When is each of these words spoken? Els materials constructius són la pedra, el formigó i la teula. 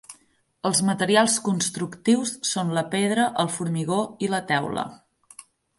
Els 0.69 0.79
materials 0.87 1.35
constructius 1.49 2.33
són 2.55 2.73
la 2.79 2.85
pedra, 2.97 3.29
el 3.45 3.55
formigó 3.59 4.03
i 4.29 4.35
la 4.35 4.45
teula. 4.55 4.93